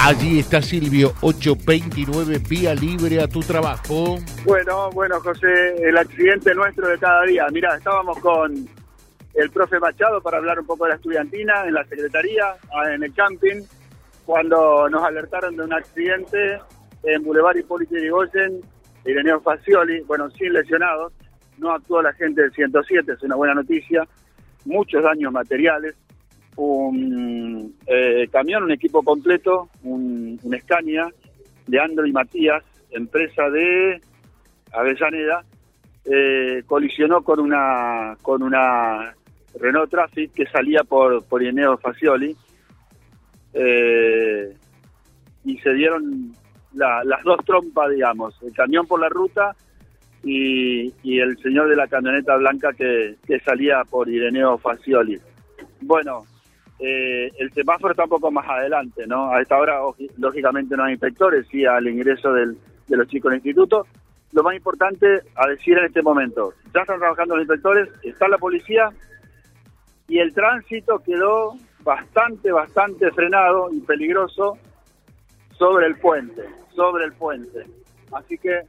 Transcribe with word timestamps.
Allí 0.00 0.38
está 0.38 0.62
Silvio, 0.62 1.12
829, 1.22 2.40
vía 2.48 2.72
libre 2.72 3.20
a 3.20 3.26
tu 3.26 3.40
trabajo. 3.40 4.18
Bueno, 4.44 4.90
bueno, 4.92 5.20
José, 5.20 5.74
el 5.82 5.98
accidente 5.98 6.54
nuestro 6.54 6.86
de 6.86 6.98
cada 6.98 7.24
día. 7.24 7.46
Mira, 7.52 7.76
estábamos 7.76 8.16
con 8.20 8.68
el 9.34 9.50
profe 9.50 9.80
Machado 9.80 10.20
para 10.20 10.38
hablar 10.38 10.60
un 10.60 10.66
poco 10.66 10.84
de 10.84 10.90
la 10.90 10.96
estudiantina 10.96 11.64
en 11.66 11.74
la 11.74 11.84
secretaría, 11.84 12.54
ah, 12.72 12.94
en 12.94 13.02
el 13.02 13.12
camping, 13.12 13.62
cuando 14.24 14.88
nos 14.88 15.02
alertaron 15.02 15.56
de 15.56 15.64
un 15.64 15.72
accidente 15.72 16.60
en 17.02 17.24
Boulevard 17.24 17.56
Hipólito 17.56 17.96
Yrigoyen, 17.96 18.60
Ireneo 19.04 19.40
Facioli, 19.40 20.00
bueno, 20.02 20.30
sin 20.30 20.52
lesionados, 20.52 21.12
no 21.58 21.72
actuó 21.72 22.02
la 22.02 22.12
gente 22.12 22.42
del 22.42 22.52
107, 22.52 23.12
es 23.12 23.22
una 23.24 23.34
buena 23.34 23.54
noticia, 23.54 24.06
muchos 24.64 25.02
daños 25.02 25.32
materiales, 25.32 25.96
un 26.66 27.74
eh, 27.86 28.28
camión, 28.30 28.64
un 28.64 28.72
equipo 28.72 29.02
completo, 29.02 29.68
un, 29.82 30.38
un 30.42 30.58
Scania, 30.60 31.08
Leandro 31.66 32.06
y 32.06 32.12
Matías, 32.12 32.64
empresa 32.90 33.48
de 33.50 34.00
Avellaneda, 34.72 35.44
eh, 36.04 36.62
colisionó 36.66 37.22
con 37.22 37.40
una 37.40 38.16
con 38.22 38.42
una 38.42 39.14
Renault 39.60 39.90
Traffic 39.90 40.32
que 40.32 40.46
salía 40.46 40.82
por 40.84 41.24
por 41.24 41.42
Ireneo 41.42 41.76
Facioli 41.78 42.34
eh, 43.52 44.54
y 45.44 45.58
se 45.58 45.72
dieron 45.74 46.32
las 46.74 47.22
dos 47.24 47.44
trompas, 47.44 47.90
digamos, 47.90 48.40
el 48.42 48.52
camión 48.52 48.86
por 48.86 49.00
la 49.00 49.08
ruta 49.08 49.56
y, 50.22 50.92
y 51.02 51.18
el 51.18 51.38
señor 51.38 51.68
de 51.68 51.76
la 51.76 51.86
camioneta 51.86 52.36
blanca 52.36 52.72
que, 52.72 53.16
que 53.26 53.40
salía 53.40 53.84
por 53.84 54.08
Ireneo 54.08 54.58
Facioli. 54.58 55.18
Bueno, 55.80 56.24
eh, 56.78 57.30
el 57.38 57.52
semáforo 57.52 57.92
está 57.92 58.04
un 58.04 58.10
poco 58.10 58.30
más 58.30 58.48
adelante, 58.48 59.06
¿no? 59.06 59.32
A 59.32 59.42
esta 59.42 59.56
hora, 59.56 59.80
lógicamente, 60.16 60.76
no 60.76 60.84
hay 60.84 60.92
inspectores, 60.92 61.46
sí 61.48 61.64
al 61.64 61.88
ingreso 61.88 62.32
del, 62.32 62.56
de 62.86 62.96
los 62.96 63.08
chicos 63.08 63.30
del 63.30 63.38
instituto. 63.38 63.86
Lo 64.32 64.42
más 64.42 64.54
importante 64.54 65.22
a 65.34 65.48
decir 65.48 65.78
en 65.78 65.86
este 65.86 66.02
momento, 66.02 66.52
ya 66.74 66.82
están 66.82 66.98
trabajando 66.98 67.34
los 67.34 67.44
inspectores, 67.44 67.88
está 68.02 68.28
la 68.28 68.38
policía 68.38 68.90
y 70.06 70.18
el 70.18 70.34
tránsito 70.34 70.98
quedó 71.00 71.54
bastante, 71.82 72.52
bastante 72.52 73.10
frenado 73.12 73.70
y 73.72 73.80
peligroso 73.80 74.58
sobre 75.52 75.86
el 75.86 75.96
puente, 75.96 76.42
sobre 76.74 77.06
el 77.06 77.12
puente. 77.14 77.64
Así 78.12 78.38
que 78.38 78.62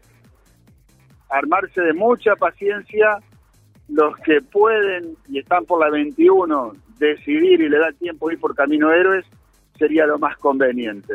armarse 1.30 1.81
de 1.81 1.94
mucha 1.94 2.36
paciencia, 2.36 3.19
los 3.90 4.16
que 4.18 4.42
pueden 4.42 5.16
y 5.28 5.40
están 5.40 5.66
por 5.66 5.80
la 5.80 5.90
21 5.90 6.73
decidir 7.00 7.62
y 7.62 7.70
le 7.70 7.78
da 7.78 7.92
tiempo 7.94 8.31
ir 8.31 8.40
por 8.40 8.56
Camino 8.56 8.92
Héroes, 8.92 9.26
sería 9.78 10.06
lo 10.06 10.20
más 10.20 10.38
conveniente. 10.38 11.14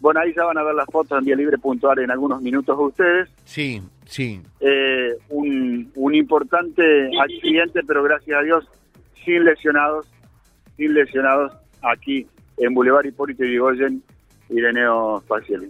Bueno, 0.00 0.20
ahí 0.20 0.32
ya 0.34 0.44
van 0.44 0.58
a 0.58 0.62
ver 0.62 0.74
las 0.74 0.86
fotos 0.86 1.18
en 1.18 1.24
Vía 1.24 1.36
Libre 1.36 1.58
Puntual 1.58 1.98
en 1.98 2.10
algunos 2.10 2.40
minutos 2.42 2.76
ustedes. 2.78 3.28
Sí, 3.44 3.82
sí. 4.04 4.40
Eh, 4.60 5.16
un, 5.30 5.90
un 5.94 6.14
importante 6.14 7.10
accidente, 7.20 7.80
pero 7.86 8.02
gracias 8.02 8.38
a 8.38 8.42
Dios, 8.42 8.68
sin 9.24 9.44
lesionados, 9.44 10.06
sin 10.76 10.94
lesionados 10.94 11.52
aquí 11.82 12.26
en 12.58 12.74
Boulevard 12.74 13.06
Hipólito 13.06 13.44
Yrigoyen, 13.44 14.02
Ireneo 14.50 15.22
Facial. 15.26 15.68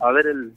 A 0.00 0.12
ver, 0.12 0.26
el, 0.26 0.52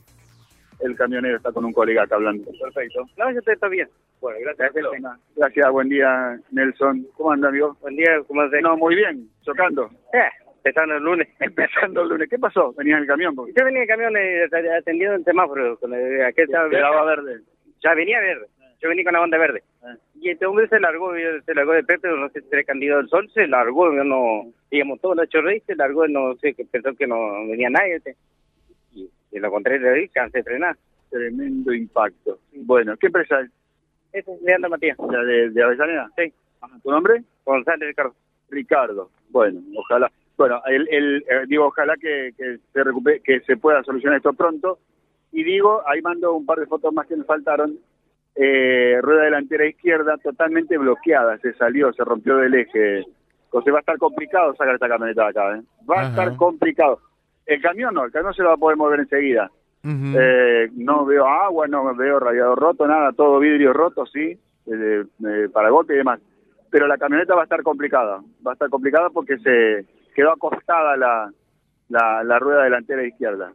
el 0.80 0.96
camionero 0.96 1.36
está 1.36 1.52
con 1.52 1.64
un 1.64 1.72
colega 1.72 2.02
acá 2.02 2.16
hablando. 2.16 2.50
Perfecto. 2.60 3.06
No, 3.16 3.30
yo 3.32 3.40
está 3.44 3.68
bien. 3.68 3.88
Bueno, 4.20 4.38
gracias. 4.40 4.72
Gracias, 4.74 5.18
gracias, 5.36 5.70
buen 5.70 5.88
día, 5.88 6.38
Nelson. 6.50 7.06
¿Cómo 7.16 7.32
anda, 7.32 7.48
amigo? 7.48 7.76
Buen 7.80 7.96
día, 7.96 8.20
¿cómo 8.26 8.44
estás? 8.44 8.62
No, 8.62 8.76
muy 8.76 8.94
bien, 8.96 9.28
chocando. 9.42 9.90
Eh, 10.12 10.28
empezando 10.56 10.96
el 10.96 11.02
lunes. 11.02 11.28
Empezando 11.40 12.02
el 12.02 12.08
lunes. 12.08 12.28
¿Qué 12.28 12.38
pasó? 12.38 12.72
¿Venías 12.76 12.96
en 12.96 13.02
el 13.02 13.08
camión? 13.08 13.34
Porque... 13.34 13.52
Yo 13.56 13.64
venía 13.64 13.82
en 13.82 13.90
el 13.90 13.96
camión 13.96 14.16
eh, 14.16 14.48
atendiendo 14.78 15.16
el 15.16 15.24
semáforo. 15.24 15.78
Con 15.78 15.94
el, 15.94 16.24
aquel 16.24 16.46
estaba 16.46 16.68
Quedaba 16.68 17.04
verde. 17.04 17.40
Ya 17.82 17.94
venía 17.94 18.20
verde. 18.20 18.46
Yo 18.80 18.88
venía 18.88 19.04
con 19.04 19.14
la 19.14 19.20
banda 19.20 19.38
verde. 19.38 19.62
Eh. 19.82 19.96
Y 20.20 20.30
este 20.30 20.46
hombre 20.46 20.68
se 20.68 20.80
largó, 20.80 21.12
se 21.14 21.54
largó 21.54 21.72
de 21.72 21.84
Pepe, 21.84 22.08
no 22.08 22.28
sé 22.30 22.40
si 22.40 22.48
era 22.50 22.64
candidato 22.64 23.00
del 23.00 23.08
sol, 23.08 23.30
se 23.32 23.46
largó, 23.46 23.90
no, 23.90 24.52
digamos, 24.70 25.00
todo 25.00 25.14
lo 25.14 25.22
hecho 25.22 25.40
rey, 25.40 25.60
se 25.60 25.76
largó, 25.76 26.06
no 26.08 26.34
sé, 26.36 26.54
pensó 26.70 26.94
que 26.94 27.06
no 27.06 27.46
venía 27.48 27.70
nadie. 27.70 27.96
este. 27.96 28.16
Y, 29.36 29.38
y 29.38 29.40
lo 29.40 29.50
contrario, 29.50 29.92
ahí, 29.92 30.08
cansé 30.08 30.38
de 30.38 30.44
frenar. 30.44 30.76
Tremendo 31.10 31.72
impacto. 31.72 32.38
Bueno, 32.54 32.96
¿qué 32.96 33.06
empresa 33.06 33.40
es? 33.40 33.50
Ese 34.12 34.32
es 34.32 34.42
Leandro 34.42 34.70
Matías. 34.70 34.98
¿La 34.98 35.22
de, 35.22 35.50
de 35.50 35.62
Avellaneda? 35.62 36.10
Sí. 36.16 36.32
¿Tu 36.82 36.90
nombre? 36.90 37.22
González 37.44 37.88
Ricardo. 37.88 38.14
Ricardo. 38.50 39.10
Bueno, 39.30 39.60
ojalá. 39.76 40.10
Bueno, 40.36 40.60
el, 40.66 40.88
el, 40.90 41.24
eh, 41.28 41.44
digo, 41.46 41.66
ojalá 41.66 41.94
que, 41.96 42.32
que 42.36 42.58
se 42.72 42.84
recupere, 42.84 43.20
que 43.20 43.40
se 43.40 43.56
pueda 43.56 43.82
solucionar 43.82 44.16
esto 44.18 44.32
pronto. 44.32 44.78
Y 45.32 45.44
digo, 45.44 45.82
ahí 45.86 46.02
mando 46.02 46.34
un 46.34 46.46
par 46.46 46.58
de 46.58 46.66
fotos 46.66 46.92
más 46.92 47.06
que 47.06 47.16
me 47.16 47.24
faltaron. 47.24 47.78
Eh, 48.34 48.98
rueda 49.00 49.24
delantera 49.24 49.66
izquierda 49.66 50.18
totalmente 50.18 50.76
bloqueada, 50.76 51.38
se 51.38 51.54
salió, 51.54 51.92
se 51.92 52.04
rompió 52.04 52.36
del 52.36 52.54
eje. 52.54 53.04
Entonces 53.44 53.72
va 53.72 53.78
a 53.78 53.80
estar 53.80 53.96
complicado 53.96 54.54
sacar 54.56 54.74
esta 54.74 54.88
camioneta 54.88 55.22
de 55.22 55.28
acá, 55.28 55.56
¿eh? 55.56 55.62
Va 55.88 56.02
a 56.02 56.08
estar 56.08 56.36
complicado. 56.36 57.00
El 57.46 57.62
camión 57.62 57.94
no, 57.94 58.04
el 58.04 58.12
camión 58.12 58.34
se 58.34 58.42
lo 58.42 58.48
va 58.48 58.54
a 58.54 58.58
poder 58.58 58.76
mover 58.76 59.00
enseguida. 59.00 59.50
Eh, 59.88 60.68
no 60.74 61.04
veo 61.04 61.26
agua, 61.26 61.68
no 61.68 61.94
veo 61.94 62.18
radiador 62.18 62.58
roto, 62.58 62.88
nada, 62.88 63.12
todo 63.12 63.38
vidrio 63.38 63.72
roto, 63.72 64.04
sí, 64.04 64.36
eh, 64.66 65.04
eh, 65.24 65.48
para 65.52 65.70
golpe 65.70 65.94
y 65.94 65.98
demás. 65.98 66.20
Pero 66.70 66.88
la 66.88 66.98
camioneta 66.98 67.36
va 67.36 67.42
a 67.42 67.44
estar 67.44 67.62
complicada, 67.62 68.20
va 68.44 68.50
a 68.50 68.54
estar 68.54 68.68
complicada 68.68 69.10
porque 69.10 69.38
se 69.38 69.86
quedó 70.12 70.32
acostada 70.32 70.96
la, 70.96 71.30
la, 71.88 72.24
la 72.24 72.38
rueda 72.40 72.64
delantera 72.64 73.06
izquierda. 73.06 73.52